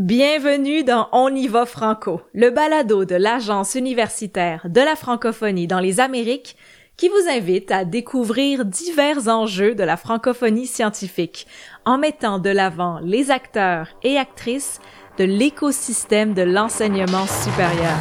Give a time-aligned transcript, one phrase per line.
[0.00, 5.78] Bienvenue dans On y va franco, le balado de l'Agence universitaire de la francophonie dans
[5.78, 6.56] les Amériques
[6.96, 11.46] qui vous invite à découvrir divers enjeux de la francophonie scientifique
[11.84, 14.80] en mettant de l'avant les acteurs et actrices
[15.16, 17.96] de l'écosystème de l'enseignement supérieur.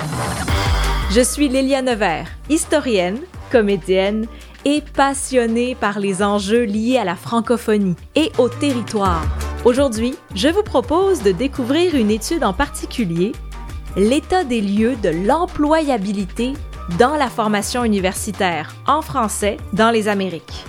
[1.12, 3.20] Je suis Lélia Nevers, historienne,
[3.52, 4.25] comédienne
[4.66, 9.25] et passionnée par les enjeux liés à la francophonie et au territoire.
[9.66, 13.32] Aujourd'hui, je vous propose de découvrir une étude en particulier,
[13.96, 16.54] l'état des lieux de l'employabilité
[17.00, 20.65] dans la formation universitaire en français dans les Amériques.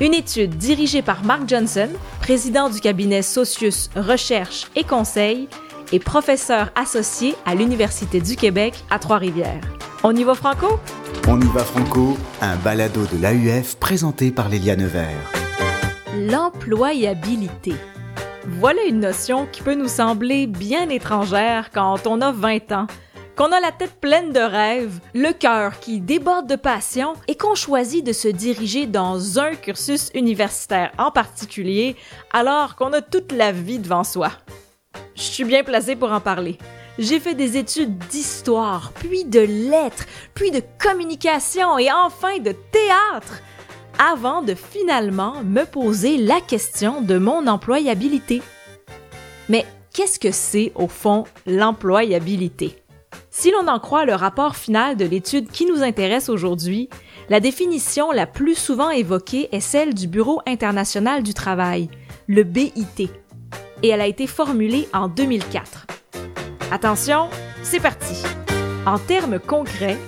[0.00, 1.88] Une étude dirigée par Mark Johnson,
[2.20, 5.48] président du cabinet Socius Recherche et Conseil
[5.92, 9.60] et professeur associé à l'Université du Québec à Trois-Rivières.
[10.06, 10.78] On y va franco?
[11.26, 15.32] On y va franco, un balado de l'AUF présenté par Lélia Nevers.
[16.14, 17.72] L'employabilité.
[18.46, 22.86] Voilà une notion qui peut nous sembler bien étrangère quand on a 20 ans,
[23.34, 27.54] qu'on a la tête pleine de rêves, le cœur qui déborde de passion et qu'on
[27.54, 31.96] choisit de se diriger dans un cursus universitaire en particulier
[32.30, 34.32] alors qu'on a toute la vie devant soi.
[35.14, 36.58] Je suis bien placée pour en parler.
[36.98, 43.40] J'ai fait des études d'histoire, puis de lettres, puis de communication et enfin de théâtre,
[43.98, 48.42] avant de finalement me poser la question de mon employabilité.
[49.48, 52.76] Mais qu'est-ce que c'est au fond l'employabilité?
[53.28, 56.88] Si l'on en croit le rapport final de l'étude qui nous intéresse aujourd'hui,
[57.28, 61.88] la définition la plus souvent évoquée est celle du Bureau international du travail,
[62.28, 63.10] le BIT,
[63.82, 65.86] et elle a été formulée en 2004.
[66.70, 67.28] Attention,
[67.62, 68.14] c'est parti.
[68.86, 69.98] En termes concrets,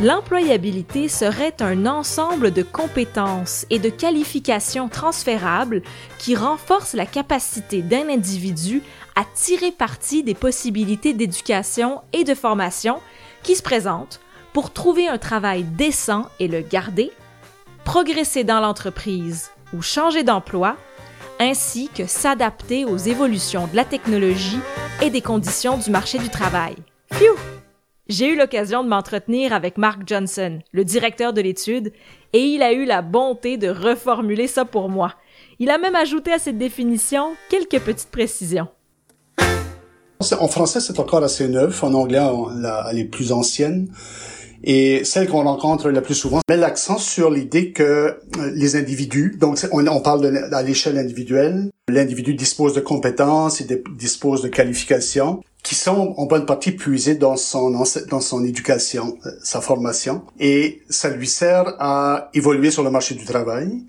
[0.00, 5.82] l'employabilité serait un ensemble de compétences et de qualifications transférables
[6.18, 8.82] qui renforcent la capacité d'un individu
[9.16, 13.00] à tirer parti des possibilités d'éducation et de formation
[13.42, 14.20] qui se présentent
[14.52, 17.10] pour trouver un travail décent et le garder,
[17.84, 20.76] progresser dans l'entreprise ou changer d'emploi,
[21.38, 24.60] ainsi que s'adapter aux évolutions de la technologie
[25.02, 26.76] et des conditions du marché du travail.
[27.12, 27.36] Phew!
[28.08, 31.92] J'ai eu l'occasion de m'entretenir avec Mark Johnson, le directeur de l'étude,
[32.32, 35.14] et il a eu la bonté de reformuler ça pour moi.
[35.58, 38.68] Il a même ajouté à cette définition quelques petites précisions.
[40.40, 41.84] En français, c'est encore assez neuf.
[41.84, 42.20] En anglais,
[42.90, 43.88] elle est plus ancienne.
[44.64, 46.40] Et celle qu'on rencontre le plus souvent.
[46.48, 48.16] Met l'accent sur l'idée que euh,
[48.54, 54.48] les individus, donc on, parle à l'échelle individuelle, l'individu dispose de compétences, il dispose de
[54.48, 60.22] qualifications qui sont en bonne partie puisées dans son dans son éducation, euh, sa formation,
[60.40, 63.82] et ça lui sert à évoluer sur le marché du travail,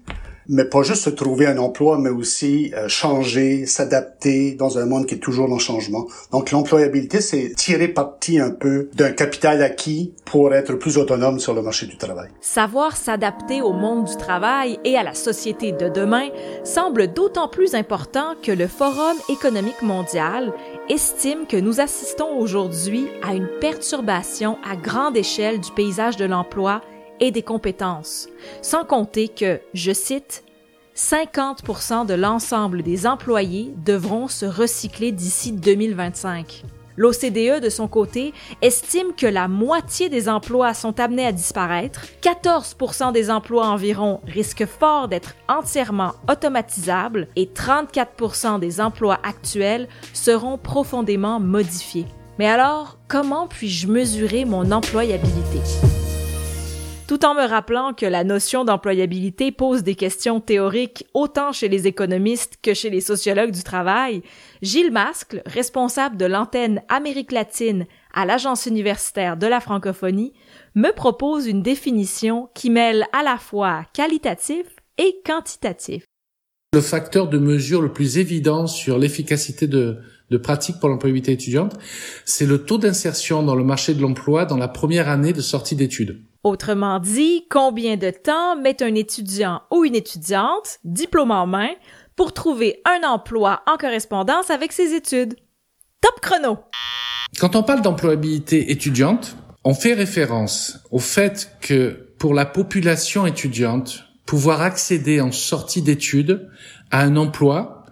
[0.49, 5.05] mais pas juste se trouver un emploi, mais aussi euh, changer, s'adapter dans un monde
[5.05, 6.07] qui est toujours en changement.
[6.31, 11.53] Donc l'employabilité, c'est tirer parti un peu d'un capital acquis pour être plus autonome sur
[11.53, 12.29] le marché du travail.
[12.41, 16.29] Savoir s'adapter au monde du travail et à la société de demain
[16.63, 20.51] semble d'autant plus important que le Forum économique mondial
[20.89, 26.81] estime que nous assistons aujourd'hui à une perturbation à grande échelle du paysage de l'emploi
[27.19, 28.30] et des compétences,
[28.62, 30.44] sans compter que, je cite,
[30.96, 36.66] 50 de l'ensemble des employés devront se recycler d'ici 2025.
[36.97, 43.13] L'OCDE, de son côté, estime que la moitié des emplois sont amenés à disparaître, 14%
[43.13, 51.40] des emplois environ risquent fort d'être entièrement automatisables et 34% des emplois actuels seront profondément
[51.40, 52.07] modifiés.
[52.38, 55.59] Mais alors, comment puis-je mesurer mon employabilité?
[57.09, 61.87] Tout en me rappelant que la notion d'employabilité pose des questions théoriques autant chez les
[61.87, 64.21] économistes que chez les sociologues du travail,
[64.61, 70.33] Gilles Mascle, responsable de l'antenne Amérique latine à l'Agence universitaire de la francophonie,
[70.75, 74.67] me propose une définition qui mêle à la fois qualitatif
[74.99, 76.03] et quantitatif.
[76.75, 79.97] Le facteur de mesure le plus évident sur l'efficacité de,
[80.29, 81.75] de pratique pour l'employabilité étudiante,
[82.23, 85.75] c'est le taux d'insertion dans le marché de l'emploi dans la première année de sortie
[85.75, 86.21] d'études.
[86.44, 91.71] Autrement dit, combien de temps met un étudiant ou une étudiante, diplôme en main,
[92.15, 95.36] pour trouver un emploi en correspondance avec ses études?
[96.00, 96.59] Top chrono!
[97.39, 104.06] Quand on parle d'employabilité étudiante, on fait référence au fait que pour la population étudiante,
[104.25, 106.50] pouvoir accéder en sortie d'études
[106.89, 107.86] à un emploi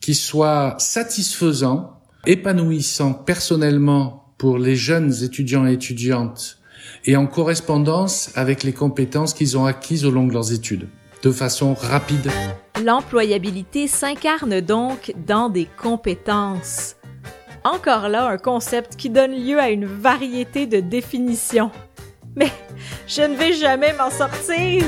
[0.00, 6.55] qui soit satisfaisant, épanouissant personnellement pour les jeunes étudiants et étudiantes
[7.06, 10.88] et en correspondance avec les compétences qu'ils ont acquises au long de leurs études,
[11.22, 12.30] de façon rapide.
[12.84, 16.96] L'employabilité s'incarne donc dans des compétences.
[17.64, 21.70] Encore là, un concept qui donne lieu à une variété de définitions.
[22.36, 22.52] Mais
[23.06, 24.84] je ne vais jamais m'en sortir.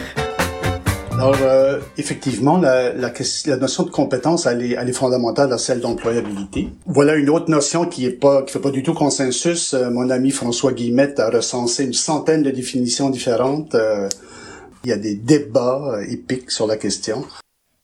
[1.18, 3.12] Alors, euh, effectivement, la, la,
[3.46, 6.68] la, notion de compétence, elle est, elle est fondamentale à celle d'employabilité.
[6.86, 9.74] Voilà une autre notion qui est pas, qui fait pas du tout consensus.
[9.74, 13.74] Euh, mon ami François Guillemette a recensé une centaine de définitions différentes.
[13.74, 14.08] Euh,
[14.84, 17.24] il y a des débats épiques sur la question.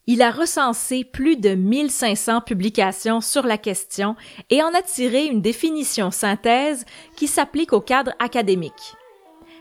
[0.07, 4.15] Il a recensé plus de 1500 publications sur la question
[4.49, 6.85] et en a tiré une définition synthèse
[7.17, 8.95] qui s'applique au cadre académique.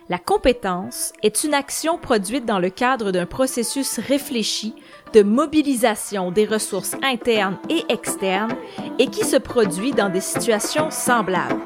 [0.10, 4.76] La compétence est une action produite dans le cadre d'un processus réfléchi
[5.14, 8.54] de mobilisation des ressources internes et externes
[9.00, 11.62] et qui se produit dans des situations semblables.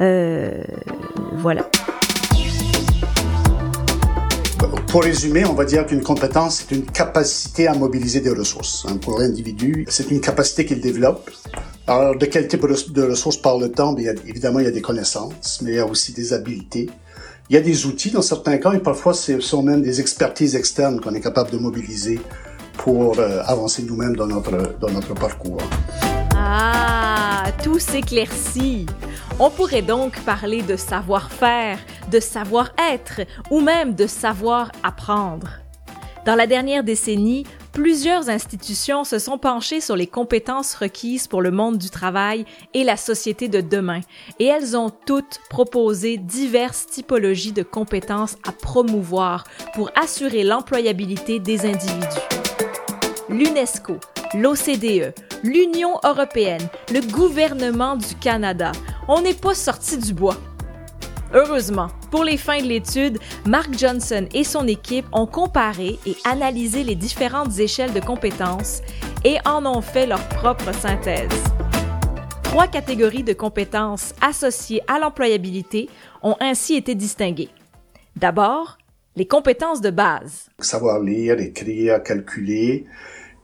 [0.00, 0.62] Euh,
[1.32, 1.68] voilà.
[4.86, 8.86] Pour résumer, on va dire qu'une compétence, c'est une capacité à mobiliser des ressources.
[8.88, 11.30] Hein, pour l'individu, c'est une capacité qu'il développe
[11.90, 13.96] alors, de quel type de ressources parle-t-on?
[13.96, 16.88] Évidemment, il y a des connaissances, mais il y a aussi des habiletés.
[17.48, 20.54] Il y a des outils dans certains cas, et parfois, ce sont même des expertises
[20.54, 22.20] externes qu'on est capable de mobiliser
[22.74, 25.58] pour euh, avancer nous-mêmes dans notre, dans notre parcours.
[26.36, 28.86] Ah, tout s'éclaircit.
[29.40, 35.48] On pourrait donc parler de savoir-faire, de savoir-être ou même de savoir-apprendre.
[36.24, 41.50] Dans la dernière décennie, plusieurs institutions se sont penchées sur les compétences requises pour le
[41.50, 42.44] monde du travail
[42.74, 44.00] et la société de demain,
[44.38, 49.44] et elles ont toutes proposé diverses typologies de compétences à promouvoir
[49.74, 52.26] pour assurer l'employabilité des individus.
[53.28, 53.98] L'UNESCO,
[54.34, 58.72] l'OCDE, l'Union européenne, le gouvernement du Canada,
[59.08, 60.36] on n'est pas sorti du bois.
[61.32, 66.82] Heureusement, pour les fins de l'étude, Mark Johnson et son équipe ont comparé et analysé
[66.82, 68.82] les différentes échelles de compétences
[69.24, 71.30] et en ont fait leur propre synthèse.
[72.42, 75.88] Trois catégories de compétences associées à l'employabilité
[76.24, 77.50] ont ainsi été distinguées.
[78.16, 78.76] D'abord,
[79.14, 80.48] les compétences de base.
[80.58, 82.86] Savoir lire, écrire, calculer,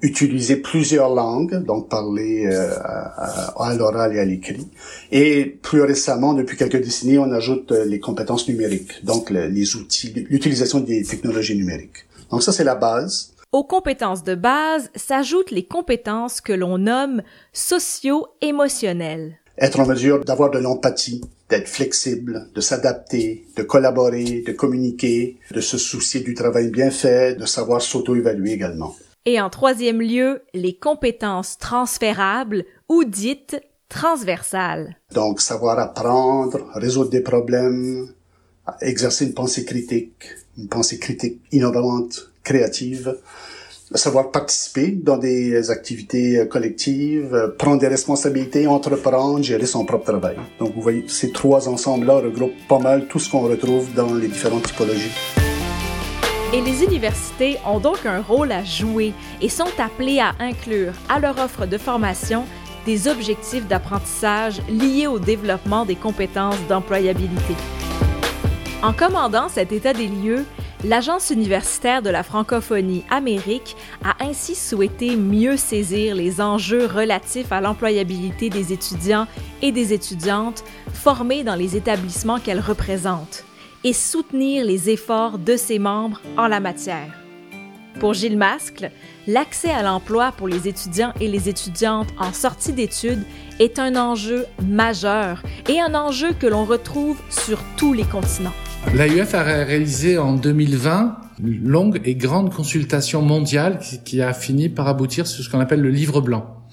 [0.02, 4.66] utiliser plusieurs langues, donc parler euh, à, l'oral et à l'écrit.
[5.10, 10.12] Et plus récemment, depuis quelques décennies, on ajoute euh, les compétences numériques, donc les outils,
[10.28, 12.06] l'utilisation des technologies numériques.
[12.30, 13.32] Donc ça, c'est la base.
[13.52, 17.22] Aux compétences de base s'ajoutent les compétences que l'on nomme
[17.52, 19.38] socio-émotionnelles.
[19.58, 25.62] Être en mesure d'avoir de l'empathie, d'être flexible, de s'adapter, de collaborer, de communiquer, de
[25.62, 28.94] se soucier du travail bien fait, de savoir s'auto-évaluer également.
[29.28, 34.96] Et en troisième lieu, les compétences transférables ou dites transversales.
[35.12, 38.08] Donc, savoir apprendre, résoudre des problèmes,
[38.80, 43.16] exercer une pensée critique, une pensée critique innovante, créative,
[43.92, 50.36] savoir participer dans des activités collectives, prendre des responsabilités, entreprendre, gérer son propre travail.
[50.60, 54.28] Donc, vous voyez, ces trois ensembles-là regroupent pas mal tout ce qu'on retrouve dans les
[54.28, 55.10] différentes typologies.
[56.52, 61.18] Et les universités ont donc un rôle à jouer et sont appelées à inclure à
[61.18, 62.44] leur offre de formation
[62.86, 67.54] des objectifs d'apprentissage liés au développement des compétences d'employabilité.
[68.80, 70.44] En commandant cet état des lieux,
[70.84, 77.60] l'Agence universitaire de la francophonie Amérique a ainsi souhaité mieux saisir les enjeux relatifs à
[77.60, 79.26] l'employabilité des étudiants
[79.62, 80.62] et des étudiantes
[80.94, 83.44] formés dans les établissements qu'elle représente
[83.86, 87.14] et soutenir les efforts de ses membres en la matière.
[88.00, 88.90] Pour Gilles Mascle,
[89.28, 93.22] l'accès à l'emploi pour les étudiants et les étudiantes en sortie d'études
[93.60, 98.52] est un enjeu majeur et un enjeu que l'on retrouve sur tous les continents.
[98.92, 104.88] L'AUF a réalisé en 2020 une longue et grande consultation mondiale qui a fini par
[104.88, 106.66] aboutir sur ce qu'on appelle le livre blanc.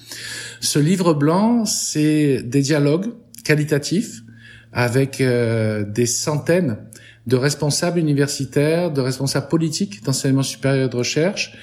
[0.61, 3.13] Ce livre blanc, c'est des dialogues
[3.45, 4.23] qualitatifs
[4.71, 6.77] avec euh, des centaines
[7.25, 11.57] de responsables universitaires, de responsables politiques d'enseignement supérieur et de recherche,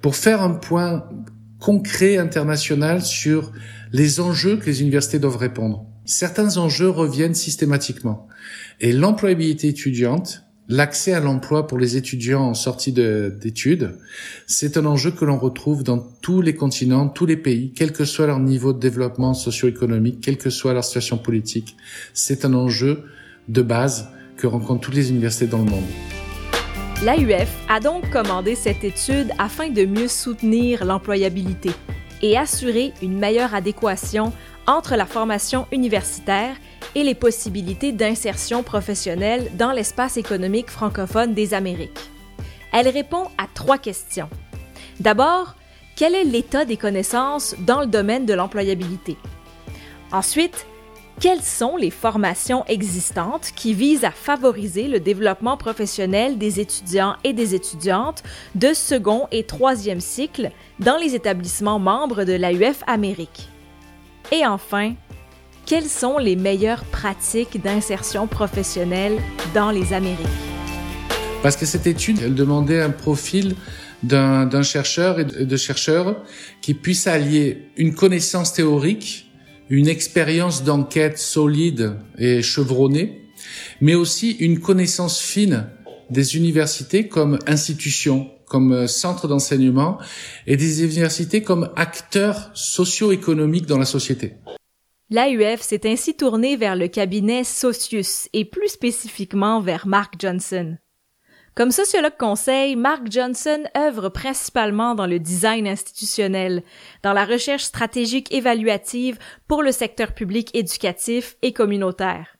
[0.00, 1.04] pour faire un point
[1.60, 3.52] concret international sur
[3.92, 5.86] les enjeux que les universités doivent répondre.
[6.04, 8.26] Certains enjeux reviennent systématiquement.
[8.80, 13.98] Et l'employabilité étudiante, l'accès à l'emploi pour les étudiants en sortie d'études,
[14.46, 18.04] c'est un enjeu que l'on retrouve dans tous les continents, tous les pays, quel que
[18.04, 21.76] soit leur niveau de développement socio-économique, quelle que soit leur situation politique.
[22.14, 23.04] C'est un enjeu
[23.48, 25.84] de base que rencontrent toutes les universités dans le monde.
[27.04, 31.70] L'AUF a donc commandé cette étude afin de mieux soutenir l'employabilité
[32.22, 34.32] et assurer une meilleure adéquation
[34.66, 36.54] entre la formation universitaire
[36.94, 42.10] et les possibilités d'insertion professionnelle dans l'espace économique francophone des Amériques.
[42.72, 44.28] Elle répond à trois questions.
[45.00, 45.56] D'abord,
[45.96, 49.16] quel est l'état des connaissances dans le domaine de l'employabilité?
[50.12, 50.66] Ensuite,
[51.22, 57.32] quelles sont les formations existantes qui visent à favoriser le développement professionnel des étudiants et
[57.32, 58.24] des étudiantes
[58.56, 60.50] de second et troisième cycle
[60.80, 63.48] dans les établissements membres de l'AUF Amérique?
[64.32, 64.94] Et enfin,
[65.64, 69.16] quelles sont les meilleures pratiques d'insertion professionnelle
[69.54, 70.26] dans les Amériques?
[71.40, 73.54] Parce que cette étude, elle demandait un profil
[74.02, 76.16] d'un chercheur et de chercheurs
[76.60, 79.31] qui puisse allier une connaissance théorique
[79.70, 83.22] une expérience d'enquête solide et chevronnée,
[83.80, 85.66] mais aussi une connaissance fine
[86.10, 89.98] des universités comme institutions, comme euh, centre d'enseignement
[90.46, 94.34] et des universités comme acteurs socio-économiques dans la société.
[95.10, 100.76] L'AUF s'est ainsi tournée vers le cabinet Socius et plus spécifiquement vers Mark Johnson.
[101.54, 106.62] Comme sociologue conseil, Mark Johnson œuvre principalement dans le design institutionnel,
[107.02, 109.18] dans la recherche stratégique évaluative
[109.48, 112.38] pour le secteur public éducatif et communautaire.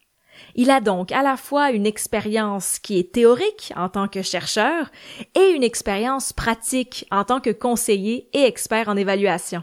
[0.55, 4.91] Il a donc à la fois une expérience qui est théorique en tant que chercheur
[5.35, 9.63] et une expérience pratique en tant que conseiller et expert en évaluation.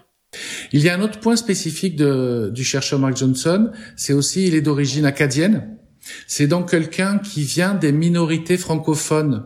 [0.71, 4.61] Il y a un autre point spécifique du chercheur Mark Johnson, c'est aussi il est
[4.61, 5.78] d'origine acadienne,
[6.27, 9.45] c'est donc quelqu'un qui vient des minorités francophones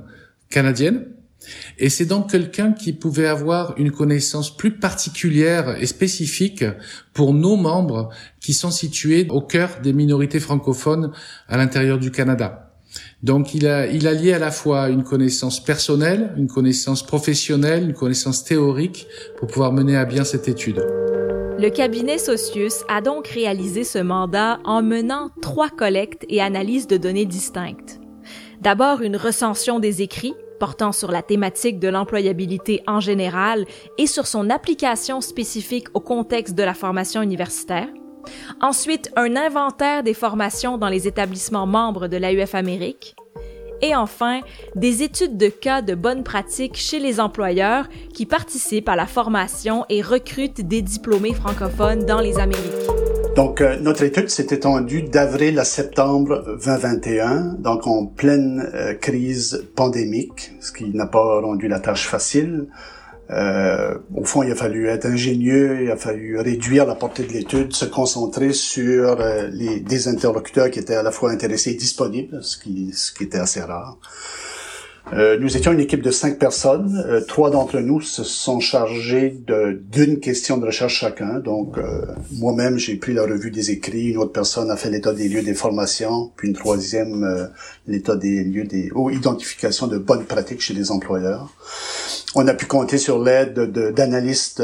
[0.49, 1.07] canadiennes.
[1.77, 6.63] Et c'est donc quelqu'un qui pouvait avoir une connaissance plus particulière et spécifique
[7.13, 11.11] pour nos membres qui sont situés au cœur des minorités francophones
[11.49, 12.69] à l'intérieur du Canada.
[13.23, 17.83] Donc il a, il a lié à la fois une connaissance personnelle, une connaissance professionnelle,
[17.83, 20.81] une connaissance théorique pour pouvoir mener à bien cette étude.
[21.59, 26.97] Le cabinet Socius a donc réalisé ce mandat en menant trois collectes et analyses de
[26.97, 27.99] données distinctes.
[28.61, 33.65] D'abord une recension des écrits portant sur la thématique de l'employabilité en général
[33.97, 37.87] et sur son application spécifique au contexte de la formation universitaire.
[38.61, 43.15] Ensuite, un inventaire des formations dans les établissements membres de l'AUF Amérique.
[43.83, 44.39] Et enfin,
[44.75, 49.83] des études de cas de bonnes pratiques chez les employeurs qui participent à la formation
[49.89, 52.63] et recrutent des diplômés francophones dans les Amériques.
[53.35, 59.67] Donc, euh, notre étude s'est étendue d'avril à septembre 2021, donc en pleine euh, crise
[59.75, 62.67] pandémique, ce qui n'a pas rendu la tâche facile.
[63.29, 67.31] Euh, au fond, il a fallu être ingénieux, il a fallu réduire la portée de
[67.31, 71.75] l'étude, se concentrer sur euh, les, des interlocuteurs qui étaient à la fois intéressés et
[71.75, 73.97] disponibles, ce qui, ce qui était assez rare.
[75.11, 77.03] Euh, nous étions une équipe de cinq personnes.
[77.07, 79.37] Euh, trois d'entre nous se sont chargés
[79.91, 81.39] d'une question de recherche chacun.
[81.39, 84.09] Donc, euh, moi-même, j'ai pris la revue des écrits.
[84.09, 86.31] Une autre personne a fait l'état des lieux des formations.
[86.37, 87.49] Puis une troisième,
[87.85, 91.53] l'état des lieux des ou identification de bonnes pratiques chez les employeurs.
[92.35, 93.59] On a pu compter sur l'aide
[93.93, 94.63] d'analystes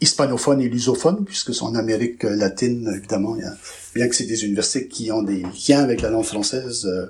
[0.00, 3.36] hispanophones et lusophones, puisque c'est en Amérique latine, évidemment,
[3.94, 7.06] bien que c'est des universités qui ont des liens avec la langue française, euh,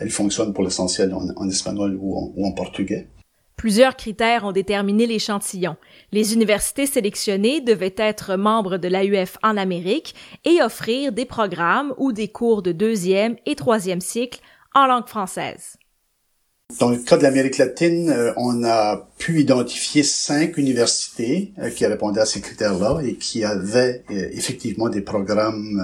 [0.00, 3.08] elles fonctionnent pour l'essentiel en, espagnol ou en, ou en portugais.
[3.56, 5.76] Plusieurs critères ont déterminé l'échantillon.
[6.12, 12.12] Les universités sélectionnées devaient être membres de l'AUF en Amérique et offrir des programmes ou
[12.12, 14.40] des cours de deuxième et troisième cycle
[14.74, 15.78] en langue française.
[16.80, 21.86] Dans le cas de l'Amérique latine, euh, on a pu identifier cinq universités euh, qui
[21.86, 25.82] répondaient à ces critères-là et qui avaient euh, effectivement des programmes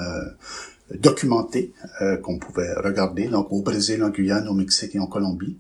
[0.91, 1.73] documentés
[2.23, 5.57] qu'on pouvait regarder, donc au Brésil, en Guyane, au Mexique et en Colombie.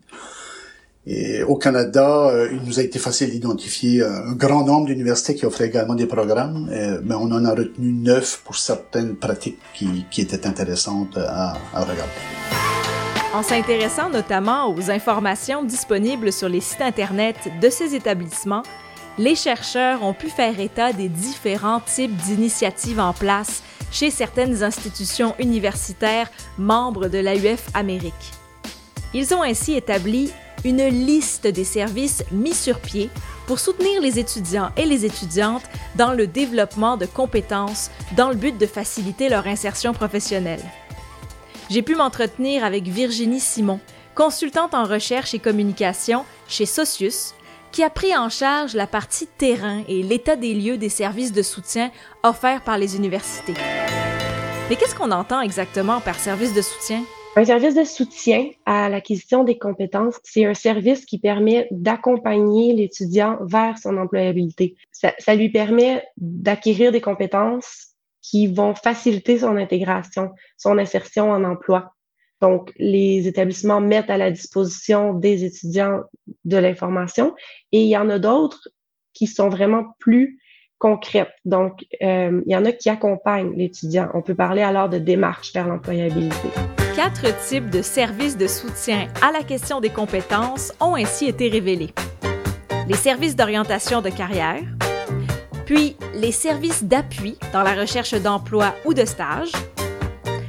[1.07, 5.69] Et au Canada, il nous a été facile d'identifier un grand nombre d'universités qui offraient
[5.69, 6.69] également des programmes,
[7.02, 12.72] mais on en a retenu neuf pour certaines pratiques qui, étaient intéressantes à regarder.
[13.35, 18.62] En s'intéressant notamment aux informations disponibles sur les sites Internet de ces établissements,
[19.17, 25.35] les chercheurs ont pu faire état des différents types d'initiatives en place chez certaines institutions
[25.39, 28.33] universitaires membres de l'AUF Amérique.
[29.15, 30.31] Ils ont ainsi établi
[30.67, 33.09] une liste des services mis sur pied
[33.47, 35.65] pour soutenir les étudiants et les étudiantes
[35.97, 40.62] dans le développement de compétences dans le but de faciliter leur insertion professionnelle
[41.71, 43.81] j'ai pu m'entretenir avec Virginie Simon,
[44.14, 47.35] consultante en recherche et communication chez Socius,
[47.71, 51.42] qui a pris en charge la partie terrain et l'état des lieux des services de
[51.42, 51.90] soutien
[52.23, 53.54] offerts par les universités.
[54.69, 57.02] Mais qu'est-ce qu'on entend exactement par service de soutien?
[57.35, 63.38] Un service de soutien à l'acquisition des compétences, c'est un service qui permet d'accompagner l'étudiant
[63.40, 64.75] vers son employabilité.
[64.90, 67.91] Ça, ça lui permet d'acquérir des compétences
[68.23, 71.93] qui vont faciliter son intégration, son insertion en emploi.
[72.41, 76.00] Donc, les établissements mettent à la disposition des étudiants
[76.45, 77.35] de l'information
[77.71, 78.69] et il y en a d'autres
[79.12, 80.38] qui sont vraiment plus
[80.79, 81.35] concrètes.
[81.45, 84.09] Donc, euh, il y en a qui accompagnent l'étudiant.
[84.14, 86.49] On peut parler alors de démarche vers l'employabilité.
[86.97, 91.91] Quatre types de services de soutien à la question des compétences ont ainsi été révélés.
[92.88, 94.64] Les services d'orientation de carrière,
[95.64, 99.52] puis les services d'appui dans la recherche d'emploi ou de stage.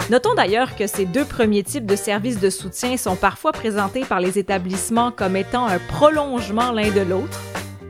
[0.09, 4.19] Notons d'ailleurs que ces deux premiers types de services de soutien sont parfois présentés par
[4.19, 7.41] les établissements comme étant un prolongement l'un de l'autre.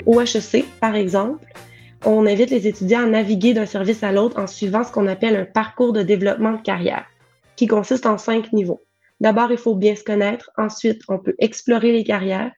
[0.06, 1.46] Au HEC, par exemple,
[2.06, 5.36] on invite les étudiants à naviguer d'un service à l'autre en suivant ce qu'on appelle
[5.36, 7.06] un parcours de développement de carrière,
[7.56, 8.84] qui consiste en cinq niveaux.
[9.20, 10.52] D'abord, il faut bien se connaître.
[10.58, 12.52] Ensuite, on peut explorer les carrières,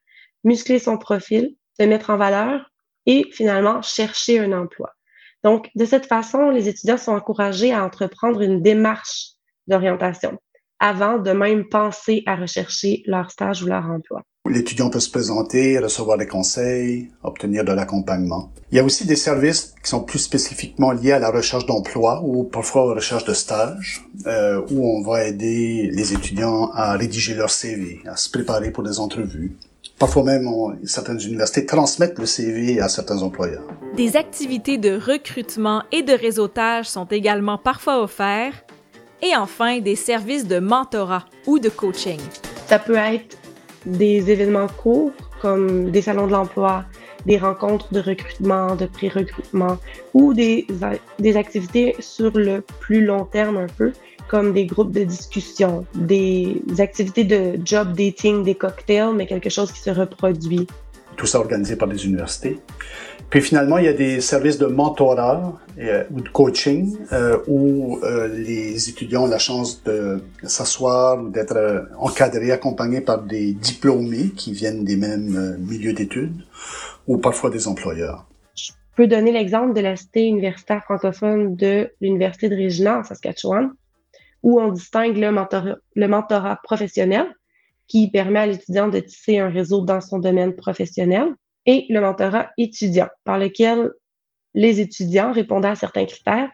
[0.43, 2.71] muscler son profil, se mettre en valeur
[3.05, 4.91] et finalement chercher un emploi.
[5.43, 9.33] Donc, de cette façon, les étudiants sont encouragés à entreprendre une démarche
[9.67, 10.39] d'orientation
[10.79, 14.21] avant de même penser à rechercher leur stage ou leur emploi.
[14.47, 18.51] L'étudiant peut se présenter, recevoir des conseils, obtenir de l'accompagnement.
[18.71, 22.21] Il y a aussi des services qui sont plus spécifiquement liés à la recherche d'emploi
[22.23, 26.95] ou parfois à la recherche de stage, euh, où on va aider les étudiants à
[26.95, 29.57] rédiger leur CV, à se préparer pour des entrevues.
[29.97, 30.49] Parfois même,
[30.83, 33.63] certaines universités transmettent le CV à certains employeurs.
[33.95, 38.65] Des activités de recrutement et de réseautage sont également parfois offertes.
[39.21, 42.19] Et enfin, des services de mentorat ou de coaching.
[42.67, 43.37] Ça peut être
[43.85, 46.85] des événements courts comme des salons de l'emploi,
[47.25, 49.77] des rencontres de recrutement, de pré-recrutement
[50.13, 50.67] ou des,
[51.19, 53.93] des activités sur le plus long terme un peu,
[54.27, 59.71] comme des groupes de discussion, des activités de job dating, des cocktails, mais quelque chose
[59.71, 60.67] qui se reproduit.
[61.15, 62.59] Tout ça organisé par les universités.
[63.29, 67.99] Puis finalement, il y a des services de mentorat euh, ou de coaching euh, où
[68.03, 74.31] euh, les étudiants ont la chance de s'asseoir ou d'être encadrés, accompagnés par des diplômés
[74.35, 76.43] qui viennent des mêmes milieux d'études
[77.07, 78.25] ou parfois des employeurs.
[78.55, 83.71] Je peux donner l'exemple de la cité universitaire francophone de l'Université de Regina en Saskatchewan,
[84.45, 87.25] où on distingue le mentorat, professionnel,
[87.87, 91.33] qui permet à l'étudiant de tisser un réseau dans son domaine professionnel,
[91.65, 93.89] et le mentorat étudiant, par lequel
[94.53, 96.51] les étudiants répondant à certains critères,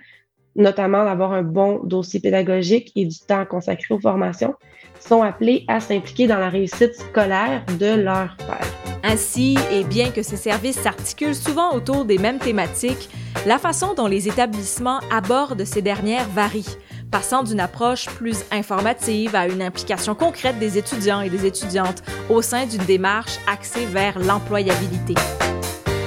[0.56, 4.56] notamment d'avoir un bon dossier pédagogique et du temps consacré aux formations,
[5.02, 8.68] sont appelés à s'impliquer dans la réussite scolaire de leur père.
[9.04, 13.10] Ainsi, et bien que ces services s'articulent souvent autour des mêmes thématiques,
[13.46, 16.78] la façon dont les établissements abordent ces dernières varie
[17.12, 22.42] passant d'une approche plus informative à une implication concrète des étudiants et des étudiantes au
[22.42, 25.14] sein d'une démarche axée vers l'employabilité.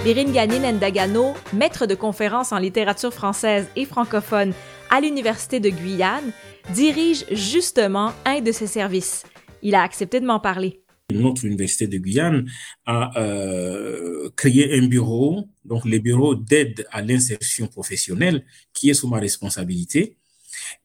[0.06, 4.52] Irine Gagné-Nendagano, maître de conférences en littérature française et francophone
[4.90, 6.32] à l'Université de Guyane,
[6.72, 9.24] dirige justement un de ces services.
[9.62, 10.80] Il a accepté de m'en parler.
[11.12, 12.46] Notre université de Guyane
[12.86, 19.08] a euh, créé un bureau, donc le bureau d'aide à l'insertion professionnelle, qui est sous
[19.08, 20.16] ma responsabilité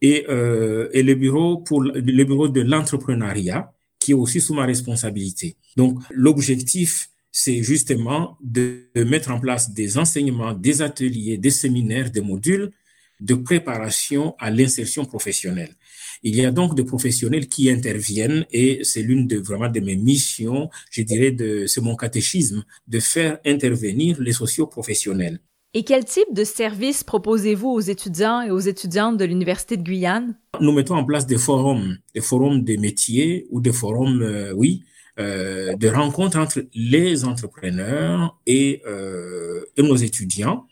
[0.02, 4.66] et, euh, et le bureau pour le bureau de l'entrepreneuriat qui est aussi sous ma
[4.66, 5.58] responsabilité.
[5.76, 12.22] Donc l'objectif c'est justement de, mettre en place des enseignements, des ateliers, des séminaires, des
[12.22, 12.72] modules
[13.20, 15.76] de préparation à l'insertion professionnelle.
[16.24, 19.96] Il y a donc des professionnels qui interviennent et c'est l'une de vraiment de mes
[19.96, 25.40] missions, je dirais de c'est mon catéchisme de faire intervenir les socioprofessionnels.
[25.76, 30.36] Et quel type de services proposez-vous aux étudiants et aux étudiantes de l'Université de Guyane?
[30.60, 34.84] Nous mettons en place des forums, des forums de métiers ou des forums, euh, oui,
[35.20, 40.66] euh, de rencontres entre les entrepreneurs et, euh, et nos étudiants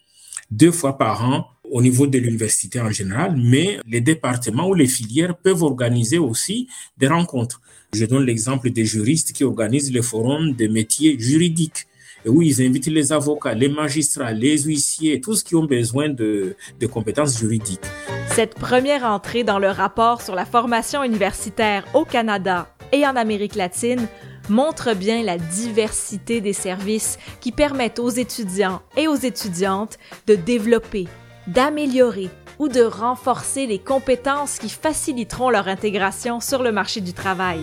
[0.49, 4.87] deux fois par an au niveau de l'université en général, mais les départements ou les
[4.87, 7.61] filières peuvent organiser aussi des rencontres.
[7.93, 11.85] Je donne l'exemple des juristes qui organisent le forum des métiers juridiques
[12.27, 16.87] où ils invitent les avocats, les magistrats, les huissiers, tous qui ont besoin de, de
[16.87, 17.85] compétences juridiques.
[18.29, 23.55] Cette première entrée dans le rapport sur la formation universitaire au Canada et en Amérique
[23.55, 24.07] latine
[24.49, 31.07] montre bien la diversité des services qui permettent aux étudiants et aux étudiantes de développer,
[31.47, 37.59] d'améliorer ou de renforcer les compétences qui faciliteront leur intégration sur le marché du travail.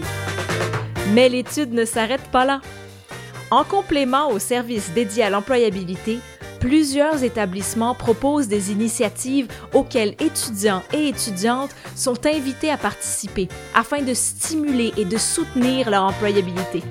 [1.13, 2.61] Mais l'étude ne s'arrête pas là.
[3.55, 6.19] En complément aux services dédiés à l'employabilité,
[6.59, 14.13] plusieurs établissements proposent des initiatives auxquelles étudiants et étudiantes sont invités à participer afin de
[14.13, 16.83] stimuler et de soutenir leur employabilité.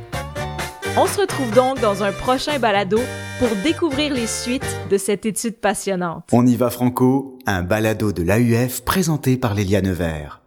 [0.95, 3.01] On se retrouve donc dans un prochain balado
[3.39, 6.29] pour découvrir les suites de cette étude passionnante.
[6.31, 10.42] On y va franco, un balado de l'AUF présenté par Léliane Vert.